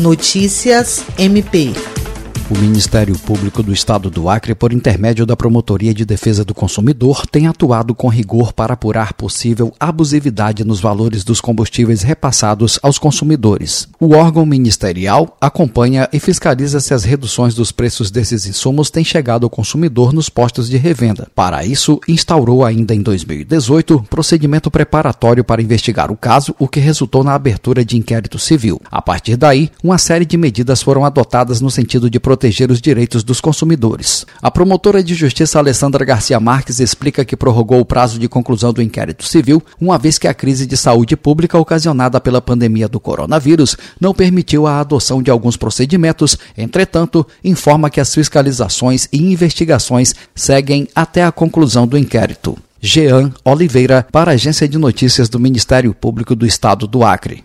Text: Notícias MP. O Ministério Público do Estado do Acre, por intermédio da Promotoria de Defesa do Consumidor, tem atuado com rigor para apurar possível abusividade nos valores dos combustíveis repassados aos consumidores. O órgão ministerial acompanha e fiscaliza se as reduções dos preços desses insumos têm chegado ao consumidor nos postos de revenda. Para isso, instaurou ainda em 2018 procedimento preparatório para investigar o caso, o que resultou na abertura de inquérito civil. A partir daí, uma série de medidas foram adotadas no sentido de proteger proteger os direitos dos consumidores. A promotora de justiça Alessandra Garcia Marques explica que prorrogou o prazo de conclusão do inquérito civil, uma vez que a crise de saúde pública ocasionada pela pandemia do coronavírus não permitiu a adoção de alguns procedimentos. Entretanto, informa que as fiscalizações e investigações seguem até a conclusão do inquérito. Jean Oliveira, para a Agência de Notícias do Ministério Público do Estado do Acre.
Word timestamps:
Notícias 0.00 1.04
MP. 1.18 1.74
O 2.50 2.58
Ministério 2.58 3.16
Público 3.16 3.62
do 3.62 3.72
Estado 3.72 4.10
do 4.10 4.28
Acre, 4.28 4.56
por 4.56 4.72
intermédio 4.72 5.24
da 5.24 5.36
Promotoria 5.36 5.94
de 5.94 6.04
Defesa 6.04 6.44
do 6.44 6.52
Consumidor, 6.52 7.24
tem 7.24 7.46
atuado 7.46 7.94
com 7.94 8.08
rigor 8.08 8.52
para 8.52 8.74
apurar 8.74 9.12
possível 9.12 9.72
abusividade 9.78 10.64
nos 10.64 10.80
valores 10.80 11.22
dos 11.22 11.40
combustíveis 11.40 12.02
repassados 12.02 12.76
aos 12.82 12.98
consumidores. 12.98 13.86
O 14.00 14.16
órgão 14.16 14.44
ministerial 14.44 15.36
acompanha 15.40 16.08
e 16.12 16.18
fiscaliza 16.18 16.80
se 16.80 16.92
as 16.92 17.04
reduções 17.04 17.54
dos 17.54 17.70
preços 17.70 18.10
desses 18.10 18.44
insumos 18.46 18.90
têm 18.90 19.04
chegado 19.04 19.44
ao 19.44 19.50
consumidor 19.50 20.12
nos 20.12 20.28
postos 20.28 20.68
de 20.68 20.76
revenda. 20.76 21.28
Para 21.32 21.64
isso, 21.64 22.00
instaurou 22.08 22.64
ainda 22.64 22.92
em 22.92 23.00
2018 23.00 24.06
procedimento 24.10 24.72
preparatório 24.72 25.44
para 25.44 25.62
investigar 25.62 26.10
o 26.10 26.16
caso, 26.16 26.52
o 26.58 26.66
que 26.66 26.80
resultou 26.80 27.22
na 27.22 27.32
abertura 27.32 27.84
de 27.84 27.96
inquérito 27.96 28.40
civil. 28.40 28.82
A 28.90 29.00
partir 29.00 29.36
daí, 29.36 29.70
uma 29.84 29.98
série 29.98 30.26
de 30.26 30.36
medidas 30.36 30.82
foram 30.82 31.04
adotadas 31.04 31.60
no 31.60 31.70
sentido 31.70 32.10
de 32.10 32.18
proteger 32.18 32.39
proteger 32.40 32.70
os 32.70 32.80
direitos 32.80 33.22
dos 33.22 33.38
consumidores. 33.38 34.24
A 34.40 34.50
promotora 34.50 35.04
de 35.04 35.14
justiça 35.14 35.58
Alessandra 35.58 36.06
Garcia 36.06 36.40
Marques 36.40 36.80
explica 36.80 37.22
que 37.22 37.36
prorrogou 37.36 37.80
o 37.80 37.84
prazo 37.84 38.18
de 38.18 38.30
conclusão 38.30 38.72
do 38.72 38.80
inquérito 38.80 39.26
civil, 39.26 39.62
uma 39.78 39.98
vez 39.98 40.16
que 40.16 40.26
a 40.26 40.32
crise 40.32 40.66
de 40.66 40.74
saúde 40.74 41.16
pública 41.16 41.58
ocasionada 41.58 42.18
pela 42.18 42.40
pandemia 42.40 42.88
do 42.88 42.98
coronavírus 42.98 43.76
não 44.00 44.14
permitiu 44.14 44.66
a 44.66 44.80
adoção 44.80 45.22
de 45.22 45.30
alguns 45.30 45.58
procedimentos. 45.58 46.38
Entretanto, 46.56 47.26
informa 47.44 47.90
que 47.90 48.00
as 48.00 48.14
fiscalizações 48.14 49.06
e 49.12 49.18
investigações 49.18 50.14
seguem 50.34 50.88
até 50.94 51.22
a 51.22 51.30
conclusão 51.30 51.86
do 51.86 51.98
inquérito. 51.98 52.56
Jean 52.80 53.34
Oliveira, 53.44 54.06
para 54.10 54.30
a 54.30 54.34
Agência 54.34 54.66
de 54.66 54.78
Notícias 54.78 55.28
do 55.28 55.38
Ministério 55.38 55.92
Público 55.92 56.34
do 56.34 56.46
Estado 56.46 56.86
do 56.86 57.04
Acre. 57.04 57.44